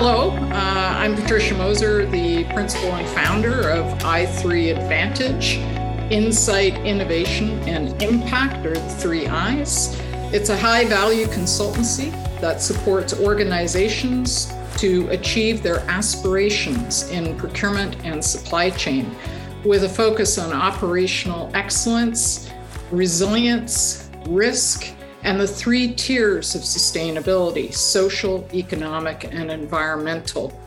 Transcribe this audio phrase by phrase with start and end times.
[0.00, 5.56] hello, uh, I'm Patricia Moser, the principal and founder of i3 Advantage.
[6.12, 9.98] Insight, innovation, and impact are the three I's.
[10.32, 18.24] It's a high value consultancy that supports organizations to achieve their aspirations in procurement and
[18.24, 19.16] supply chain
[19.64, 22.52] with a focus on operational excellence,
[22.92, 30.58] resilience, risk, and the three tiers of sustainability social, economic, and environmental.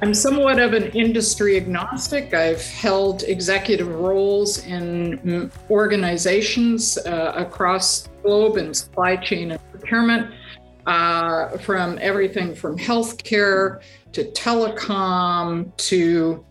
[0.00, 2.32] I'm somewhat of an industry agnostic.
[2.32, 10.32] I've held executive roles in organizations uh, across the globe in supply chain and procurement,
[10.86, 16.44] uh, from everything from healthcare to telecom to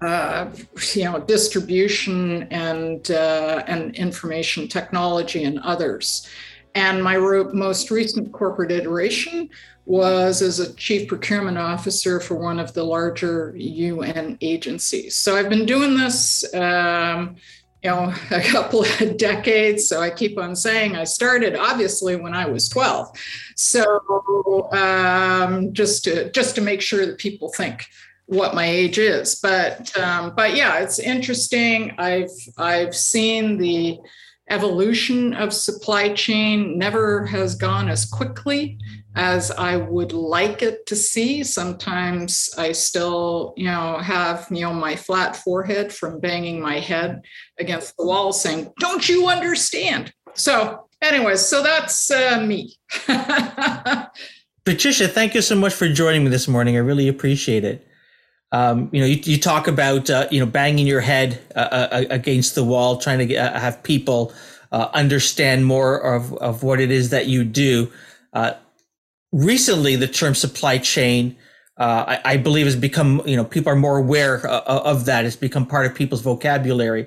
[0.00, 0.48] uh,
[0.94, 6.28] you know distribution and uh, and information technology and others.
[6.74, 9.50] And my most recent corporate iteration
[9.88, 15.16] was as a chief procurement officer for one of the larger UN agencies.
[15.16, 17.36] So I've been doing this, um,
[17.82, 19.88] you know, a couple of decades.
[19.88, 23.08] So I keep on saying I started obviously when I was 12.
[23.56, 27.86] So um, just to just to make sure that people think
[28.26, 31.94] what my age is, but um, but yeah, it's interesting.
[31.96, 33.98] I've I've seen the
[34.50, 38.78] evolution of supply chain never has gone as quickly
[39.14, 41.42] as I would like it to see.
[41.42, 47.22] Sometimes I still, you know, have, you know, my flat forehead from banging my head
[47.58, 50.12] against the wall saying, don't you understand?
[50.34, 52.76] So anyways, so that's uh, me.
[54.64, 56.76] Patricia, thank you so much for joining me this morning.
[56.76, 57.87] I really appreciate it.
[58.50, 62.04] Um, you know, you, you talk about uh, you know banging your head uh, uh
[62.10, 64.32] against the wall, trying to get, uh, have people
[64.72, 67.92] uh, understand more of of what it is that you do.
[68.32, 68.52] Uh,
[69.32, 71.36] recently, the term supply chain,
[71.76, 75.26] I, I, believe, has become you know people are more aware of that.
[75.26, 77.06] It's become part of people's vocabulary.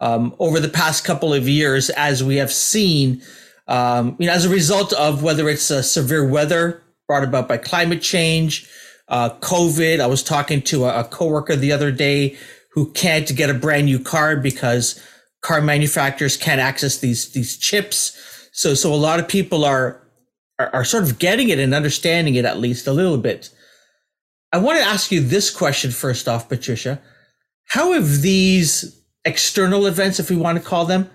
[0.00, 3.22] Um, over the past couple of years, as we have seen,
[3.68, 8.02] um, you know, as a result of whether it's severe weather brought about by climate
[8.02, 8.68] change
[9.12, 10.00] uh, COVID.
[10.00, 12.36] I was talking to a, a coworker the other day
[12.72, 15.00] who can't get a brand new car because
[15.42, 18.18] car manufacturers can't access these these chips.
[18.52, 20.02] So so a lot of people are,
[20.58, 23.50] are, are sort of getting it and understanding it at least a little bit.
[24.52, 27.00] I want to ask you this question first off, Patricia.
[27.66, 31.10] How have these external events, if we want to call them,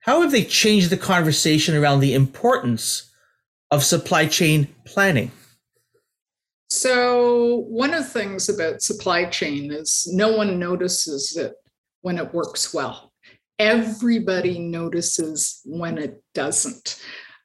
[0.00, 3.10] how have they changed the conversation around the importance
[3.70, 5.30] of supply chain planning?
[6.70, 11.54] So, one of the things about supply chain is no one notices it
[12.02, 13.12] when it works well.
[13.58, 17.02] Everybody notices when it doesn't.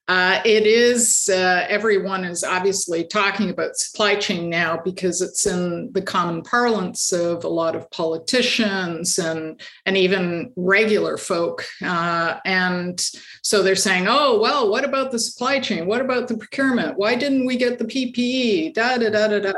[0.08, 5.92] Uh, it is, uh, everyone is obviously talking about supply chain now because it's in
[5.94, 11.66] the common parlance of a lot of politicians and, and even regular folk.
[11.84, 13.00] Uh, and
[13.42, 15.88] so they're saying, oh, well, what about the supply chain?
[15.88, 17.00] What about the procurement?
[17.00, 18.76] Why didn't we get the PPE?
[18.76, 19.54] Da, da, da, da, da.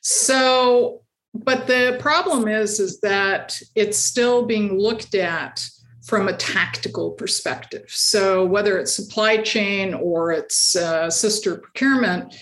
[0.00, 1.02] So,
[1.32, 5.64] but the problem is, is that it's still being looked at
[6.10, 7.84] from a tactical perspective.
[7.86, 12.34] So whether it's supply chain or it's uh, sister procurement,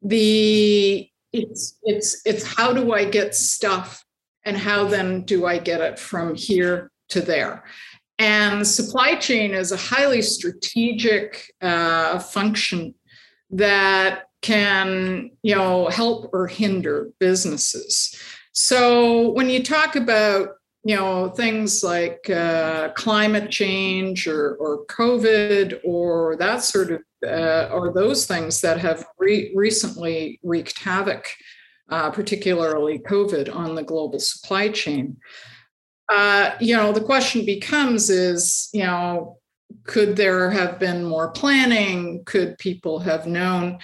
[0.00, 4.04] the it's it's it's how do I get stuff
[4.44, 7.64] and how then do I get it from here to there?
[8.20, 12.94] And supply chain is a highly strategic uh, function
[13.50, 18.14] that can you know help or hinder businesses.
[18.52, 20.50] So when you talk about
[20.86, 27.68] you know things like uh, climate change or, or covid or that sort of uh,
[27.72, 31.28] or those things that have re- recently wreaked havoc
[31.90, 35.16] uh, particularly covid on the global supply chain.
[36.08, 39.38] Uh, you know the question becomes is you know
[39.84, 42.22] could there have been more planning?
[42.24, 43.78] Could people have known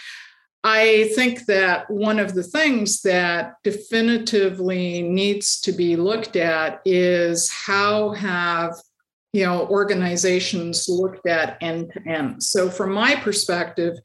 [0.65, 7.51] I think that one of the things that definitively needs to be looked at is
[7.51, 8.77] how have
[9.33, 12.43] you know organizations looked at end to end.
[12.43, 13.99] So from my perspective,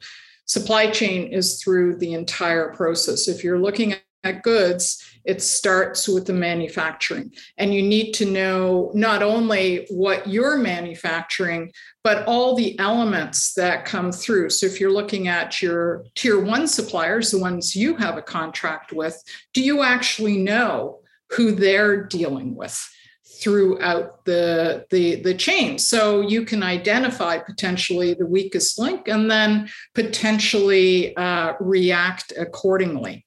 [0.46, 3.28] supply chain is through the entire process.
[3.28, 7.32] If you're looking at goods, it starts with the manufacturing.
[7.56, 11.72] And you need to know not only what you're manufacturing,
[12.02, 14.50] but all the elements that come through.
[14.50, 18.92] So if you're looking at your tier one suppliers, the ones you have a contract
[18.92, 19.22] with,
[19.52, 21.00] do you actually know
[21.30, 22.88] who they're dealing with?
[23.40, 29.68] throughout the, the the chain so you can identify potentially the weakest link and then
[29.94, 33.24] potentially uh, react accordingly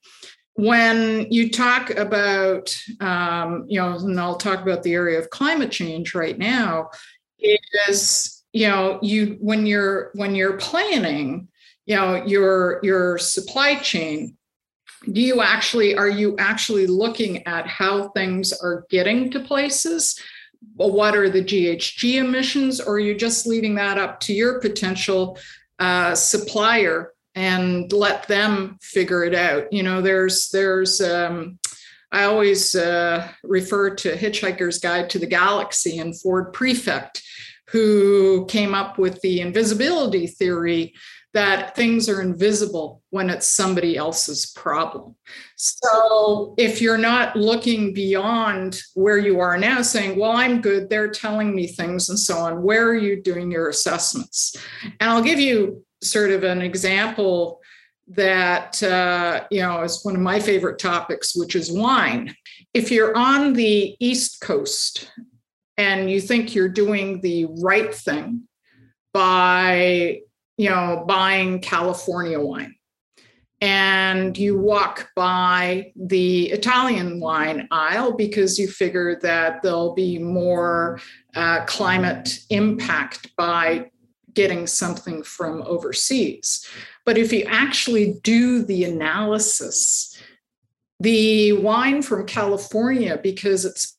[0.61, 5.71] when you talk about, um, you know, and I'll talk about the area of climate
[5.71, 6.91] change right now,
[7.39, 11.47] is you know you when you're when you're planning,
[11.87, 14.37] you know your your supply chain.
[15.11, 20.21] Do you actually are you actually looking at how things are getting to places?
[20.75, 25.39] What are the GHG emissions, or are you just leaving that up to your potential
[25.79, 29.71] uh, supplier and let them figure it out.
[29.71, 31.59] You know, there's there's um,
[32.11, 37.21] I always uh, refer to Hitchhiker's Guide to the Galaxy and Ford Prefect,
[37.69, 40.93] who came up with the invisibility theory
[41.33, 45.15] that things are invisible when it's somebody else's problem.
[45.55, 51.09] So if you're not looking beyond where you are now, saying, well, I'm good, they're
[51.09, 54.57] telling me things and so on, where are you doing your assessments?
[54.99, 57.61] And I'll give you sort of an example
[58.07, 62.35] that uh, you know is one of my favorite topics, which is wine.
[62.73, 65.11] If you're on the East Coast
[65.77, 68.47] and you think you're doing the right thing
[69.13, 70.19] by
[70.57, 72.75] you know buying California wine,
[73.61, 80.99] and you walk by the Italian wine aisle because you figure that there'll be more
[81.35, 83.91] uh, climate impact by
[84.33, 86.67] getting something from overseas.
[87.05, 90.21] But if you actually do the analysis,
[90.99, 93.97] the wine from California, because it's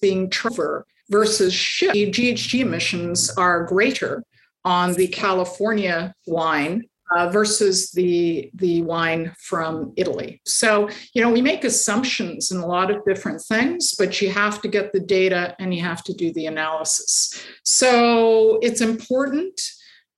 [0.00, 4.22] being transferred versus shipped, GHG emissions are greater
[4.64, 10.40] on the California wine uh, versus the the wine from Italy.
[10.46, 14.60] So you know we make assumptions in a lot of different things, but you have
[14.62, 17.42] to get the data and you have to do the analysis.
[17.64, 19.60] So it's important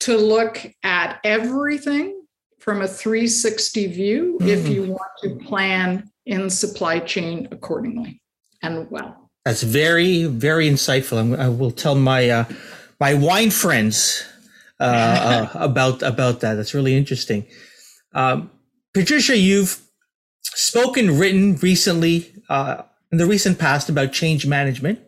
[0.00, 2.22] to look at everything
[2.58, 4.48] from a 360 view mm.
[4.48, 8.20] if you want to plan in supply chain accordingly
[8.62, 9.30] and well.
[9.44, 11.38] That's very very insightful.
[11.38, 12.44] I will tell my uh,
[13.00, 14.24] my wine friends
[14.80, 16.54] uh, uh, about about that.
[16.54, 17.46] That's really interesting.
[18.14, 18.50] Um,
[18.94, 19.80] Patricia, you've
[20.42, 25.00] spoken, written recently uh, in the recent past about change management.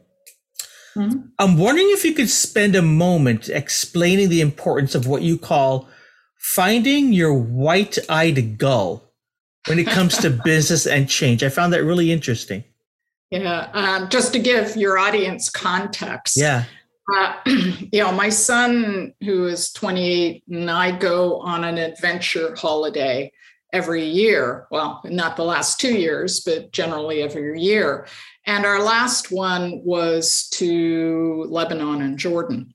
[0.96, 1.19] Mm-hmm.
[1.38, 5.88] I'm wondering if you could spend a moment explaining the importance of what you call
[6.38, 9.11] finding your white-eyed gull
[9.66, 11.43] when it comes to business and change.
[11.43, 12.64] I found that really interesting.
[13.31, 16.37] Yeah, um, just to give your audience context.
[16.37, 16.64] Yeah.
[17.12, 23.31] Uh, you know, my son, who is 28, and I go on an adventure holiday
[23.73, 24.67] every year.
[24.71, 28.06] Well, not the last two years, but generally every year.
[28.47, 32.75] And our last one was to Lebanon and Jordan.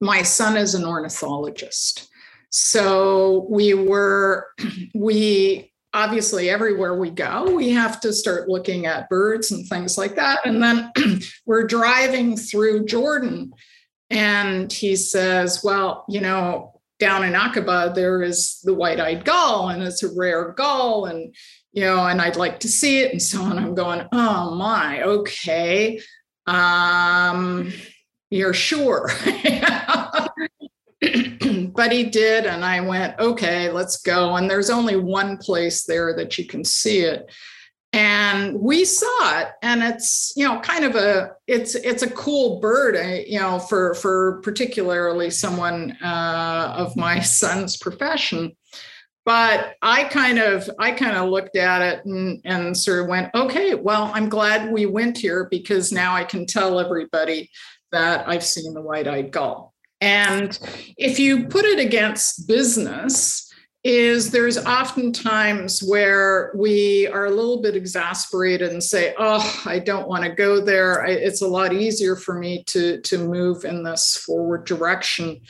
[0.00, 2.08] My son is an ornithologist.
[2.50, 4.48] So we were,
[4.94, 10.14] we obviously everywhere we go we have to start looking at birds and things like
[10.14, 10.46] that.
[10.46, 10.92] And then
[11.46, 13.52] we're driving through jordan
[14.10, 19.82] and he says well you know down in aqaba there is the white-eyed gull and
[19.82, 21.34] it's a rare gull and
[21.72, 23.58] you know and i'd like to see it and so on.
[23.58, 26.00] I'm going oh my okay
[26.46, 27.72] um
[28.30, 29.10] you're sure
[31.74, 32.46] but he did.
[32.46, 34.36] And I went, okay, let's go.
[34.36, 37.30] And there's only one place there that you can see it.
[37.92, 42.60] And we saw it, and it's you know kind of a it's it's a cool
[42.60, 48.52] bird, eh, you know, for for particularly someone uh, of my son's profession
[49.24, 53.32] but i kind of i kind of looked at it and, and sort of went
[53.34, 57.50] okay well i'm glad we went here because now i can tell everybody
[57.92, 59.69] that i've seen the white-eyed gull
[60.00, 60.58] and
[60.96, 63.50] if you put it against business,
[63.82, 69.78] is there's often times where we are a little bit exasperated and say, "Oh, I
[69.78, 71.04] don't want to go there.
[71.04, 75.40] it's a lot easier for me to to move in this forward direction."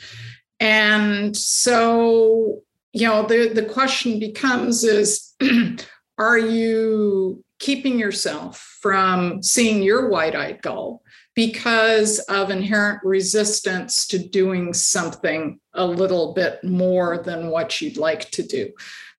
[0.61, 2.61] And so,
[2.93, 5.35] you know, the the question becomes: Is
[6.17, 11.03] are you keeping yourself from seeing your white-eyed gull?
[11.35, 18.29] Because of inherent resistance to doing something a little bit more than what you'd like
[18.31, 18.69] to do.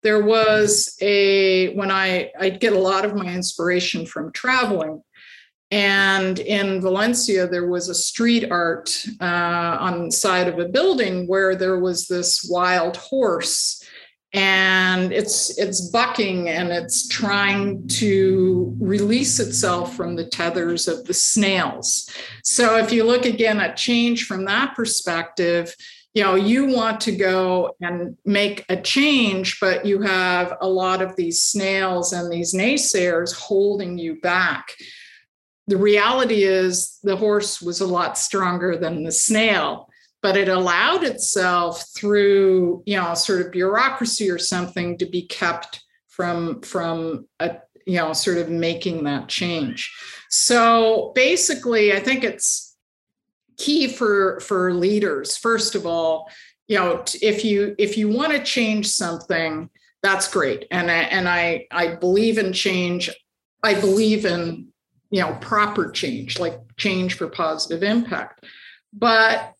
[0.02, 5.02] There was a, when I, I get a lot of my inspiration from traveling.
[5.70, 11.26] And in Valencia, there was a street art uh, on the side of a building
[11.26, 13.82] where there was this wild horse
[14.34, 21.14] and it's it's bucking and it's trying to release itself from the tethers of the
[21.14, 22.08] snails.
[22.42, 25.74] So if you look again at change from that perspective
[26.14, 31.00] you know you want to go and make a change but you have a lot
[31.00, 34.74] of these snails and these naysayers holding you back.
[35.68, 39.88] The reality is the horse was a lot stronger than the snail
[40.22, 45.82] but it allowed itself through you know sort of bureaucracy or something to be kept
[46.08, 49.92] from from a you know sort of making that change.
[50.30, 52.76] So basically i think it's
[53.58, 56.30] key for for leaders first of all
[56.68, 59.68] you know if you if you want to change something
[60.02, 60.66] that's great.
[60.70, 63.10] And I, and i i believe in change.
[63.62, 64.68] I believe in
[65.10, 68.44] you know proper change like change for positive impact.
[68.92, 69.54] But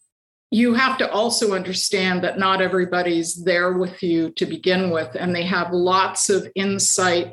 [0.53, 5.35] you have to also understand that not everybody's there with you to begin with and
[5.35, 7.33] they have lots of insight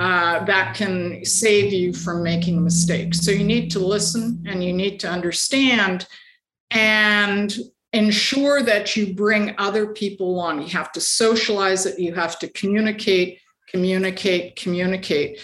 [0.00, 3.20] uh, that can save you from making mistakes.
[3.20, 6.06] So you need to listen and you need to understand
[6.70, 7.54] and
[7.92, 10.62] ensure that you bring other people along.
[10.62, 11.98] You have to socialize it.
[11.98, 15.40] You have to communicate communicate communicate.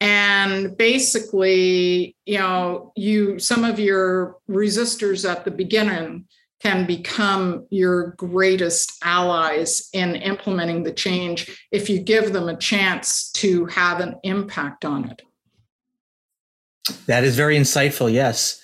[0.00, 6.26] And basically you know you some of your resistors at the beginning
[6.64, 13.30] can become your greatest allies in implementing the change if you give them a chance
[13.32, 15.22] to have an impact on it
[17.06, 18.60] that is very insightful yes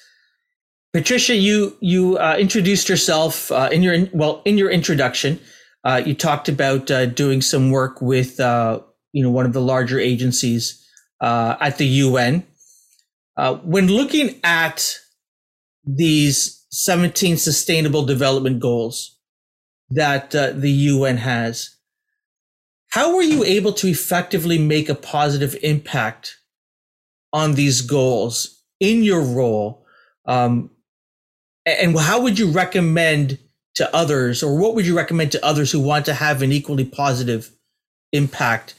[0.93, 5.39] patricia you you uh, introduced yourself uh, in your well in your introduction
[5.85, 8.81] uh, you talked about uh, doing some work with uh,
[9.13, 10.87] you know one of the larger agencies
[11.21, 12.47] uh, at the UN.
[13.63, 14.99] When looking at
[15.85, 19.19] these 17 sustainable development goals
[19.91, 21.77] that uh, the UN has,
[22.91, 26.39] how were you able to effectively make a positive impact
[27.33, 29.85] on these goals in your role?
[30.27, 30.71] Um,
[31.67, 33.39] and how would you recommend
[33.77, 36.85] to others, or what would you recommend to others who want to have an equally
[36.85, 37.51] positive
[38.13, 38.75] impact,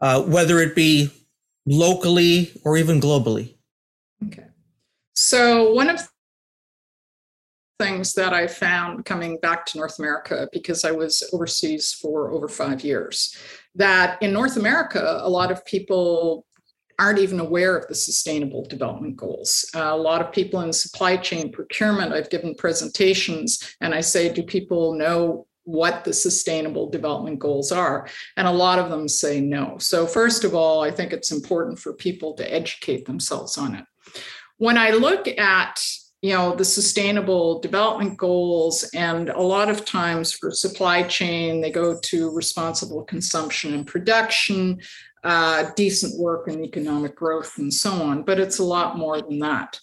[0.00, 1.10] uh, whether it be
[1.66, 3.54] locally or even globally?
[4.26, 4.46] Okay.
[5.14, 6.08] So, one of
[7.78, 12.48] things that I found coming back to North America, because I was overseas for over
[12.48, 13.36] five years,
[13.74, 16.44] that in North America, a lot of people
[16.98, 19.64] aren't even aware of the sustainable development goals.
[19.74, 24.32] Uh, a lot of people in supply chain procurement, I've given presentations and I say,
[24.32, 28.08] do people know what the sustainable development goals are.
[28.38, 29.76] And a lot of them say no.
[29.78, 33.84] So, first of all, I think it's important for people to educate themselves on it.
[34.56, 35.78] When I look at
[36.22, 41.70] you know the sustainable development goals and a lot of times for supply chain they
[41.70, 44.80] go to responsible consumption and production
[45.24, 49.38] uh, decent work and economic growth and so on but it's a lot more than
[49.38, 49.78] that.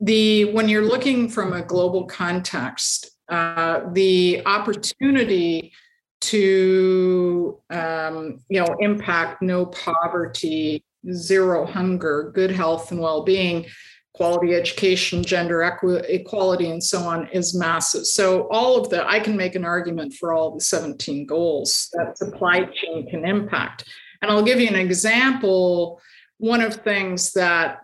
[0.00, 5.72] The when you're looking from a global context uh, the opportunity
[6.20, 13.66] to um, you know impact no poverty zero hunger good health and well-being
[14.14, 19.18] quality education gender equi- equality and so on is massive so all of the i
[19.18, 23.84] can make an argument for all the 17 goals that supply chain can impact
[24.20, 26.00] and i'll give you an example
[26.38, 27.82] one of things that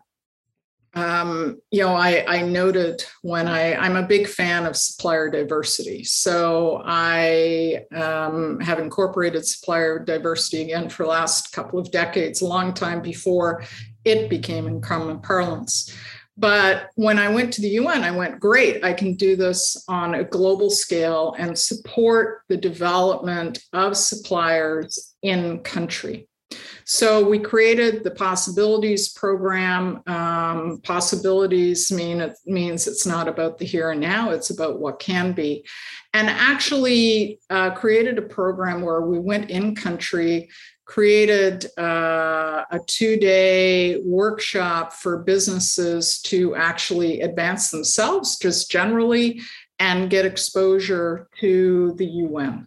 [0.94, 6.02] um, you know, I, I noted when I, I'm a big fan of supplier diversity.
[6.04, 12.46] So I um, have incorporated supplier diversity again for the last couple of decades, a
[12.46, 13.62] long time before
[14.04, 15.94] it became in common parlance.
[16.38, 20.14] But when I went to the UN, I went, great, I can do this on
[20.14, 26.28] a global scale and support the development of suppliers in country.
[26.84, 30.02] So we created the possibilities program.
[30.06, 34.98] Um, possibilities mean it means it's not about the here and now; it's about what
[34.98, 35.66] can be,
[36.14, 40.48] and actually uh, created a program where we went in country,
[40.88, 49.38] created uh, a two-day workshop for businesses to actually advance themselves, just generally,
[49.78, 52.66] and get exposure to the UN.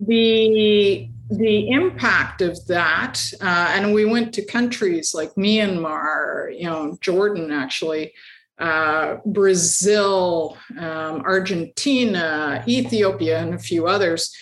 [0.00, 6.98] The the impact of that, uh, and we went to countries like Myanmar, you know,
[7.00, 8.12] Jordan actually,
[8.58, 14.34] uh, Brazil, um, Argentina, Ethiopia, and a few others.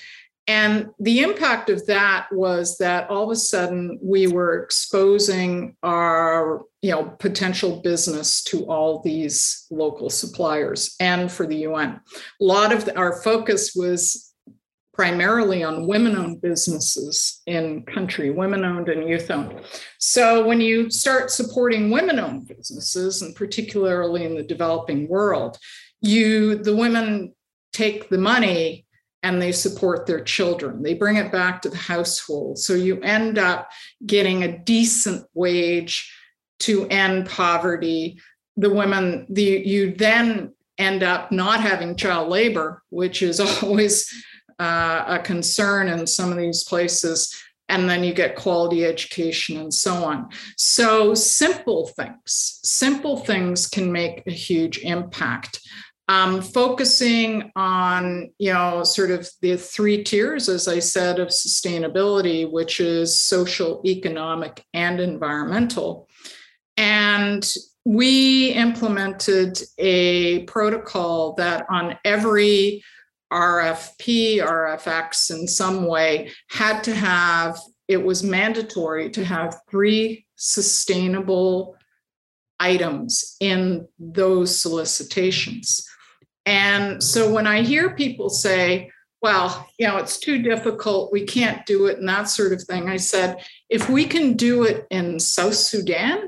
[0.50, 6.62] And the impact of that was that all of a sudden we were exposing our,
[6.82, 12.00] you know, potential business to all these local suppliers and for the UN.
[12.40, 14.34] A lot of the, our focus was
[14.92, 19.60] primarily on women owned businesses in country, women owned and youth owned.
[20.00, 25.58] So when you start supporting women owned businesses, and particularly in the developing world,
[26.00, 27.36] you the women
[27.72, 28.84] take the money
[29.22, 30.82] and they support their children.
[30.82, 32.58] They bring it back to the household.
[32.58, 33.70] So you end up
[34.06, 36.12] getting a decent wage
[36.60, 38.18] to end poverty.
[38.56, 44.10] The women, the you then end up not having child labor, which is always
[44.58, 47.34] uh, a concern in some of these places.
[47.68, 50.28] And then you get quality education and so on.
[50.56, 55.60] So, simple things, simple things can make a huge impact.
[56.10, 62.50] Um, focusing on, you know, sort of the three tiers, as I said, of sustainability,
[62.50, 66.08] which is social, economic, and environmental.
[66.76, 67.48] And
[67.84, 72.82] we implemented a protocol that on every
[73.32, 81.76] RFP, RFX in some way had to have, it was mandatory to have three sustainable
[82.58, 85.86] items in those solicitations.
[86.46, 88.90] And so when I hear people say,
[89.22, 92.88] well, you know, it's too difficult, we can't do it, and that sort of thing,
[92.88, 96.26] I said, if we can do it in South Sudan,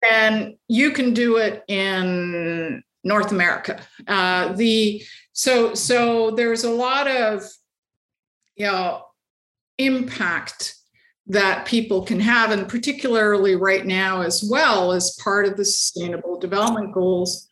[0.00, 3.80] then you can do it in North America.
[4.06, 5.02] Uh, the
[5.32, 7.42] so so there's a lot of
[8.56, 9.04] you know
[9.78, 10.74] impact
[11.26, 16.38] that people can have, and particularly right now as well as part of the Sustainable
[16.38, 17.48] Development Goals,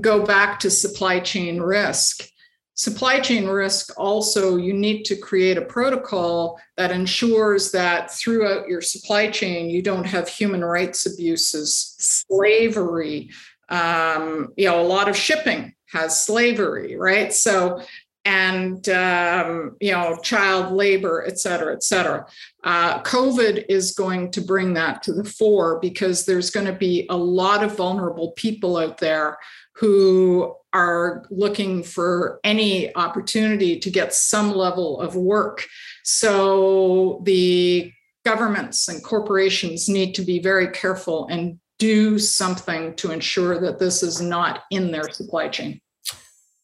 [0.00, 2.28] go back to supply chain risk.
[2.74, 8.80] Supply chain risk also, you need to create a protocol that ensures that throughout your
[8.80, 13.30] supply chain, you don't have human rights abuses, slavery.
[13.68, 17.32] Um, you know, a lot of shipping has slavery, right?
[17.32, 17.82] So,
[18.24, 22.26] and um, you know, child labor, et cetera, et cetera.
[22.62, 27.06] Uh, COVID is going to bring that to the fore because there's going to be
[27.10, 29.38] a lot of vulnerable people out there
[29.78, 35.66] who are looking for any opportunity to get some level of work.
[36.04, 37.92] So the
[38.24, 44.02] governments and corporations need to be very careful and do something to ensure that this
[44.02, 45.80] is not in their supply chain.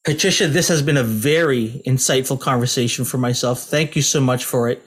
[0.04, 3.60] Patricia, this has been a very insightful conversation for myself.
[3.62, 4.84] Thank you so much for it.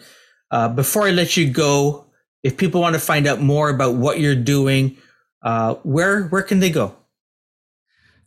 [0.52, 2.06] Uh, before I let you go,
[2.44, 4.98] if people want to find out more about what you're doing,
[5.42, 6.96] uh, where where can they go?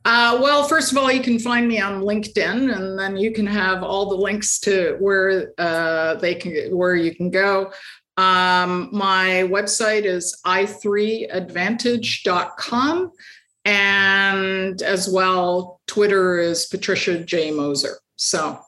[0.05, 3.47] Uh, well, first of all, you can find me on LinkedIn, and then you can
[3.47, 7.71] have all the links to where uh, they can where you can go.
[8.17, 13.13] Um, my website is i3advantage.com,
[13.67, 17.99] and as well, Twitter is Patricia J Moser.
[18.17, 18.59] So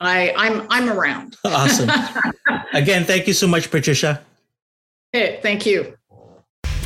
[0.00, 1.36] I, I'm I'm around.
[1.44, 1.90] awesome.
[2.72, 4.20] Again, thank you so much, Patricia.
[5.12, 5.96] Hey, thank you.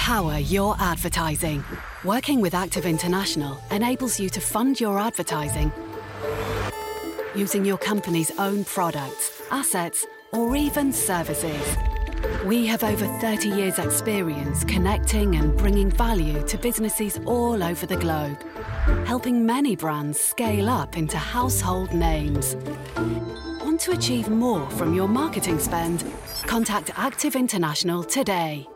[0.07, 1.65] Power your advertising.
[2.05, 5.73] Working with Active International enables you to fund your advertising
[7.35, 11.77] using your company's own products, assets, or even services.
[12.45, 17.97] We have over 30 years' experience connecting and bringing value to businesses all over the
[17.97, 18.41] globe,
[19.07, 22.55] helping many brands scale up into household names.
[23.65, 26.05] Want to achieve more from your marketing spend?
[26.47, 28.69] Contact Active International today.